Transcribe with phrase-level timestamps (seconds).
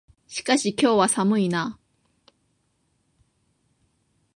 [0.25, 1.77] しかし、今日は寒いな。